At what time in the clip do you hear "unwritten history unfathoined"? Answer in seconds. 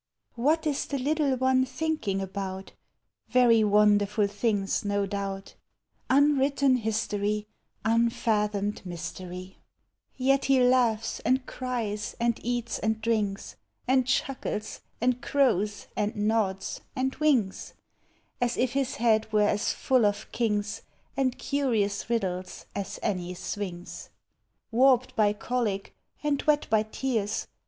6.09-8.83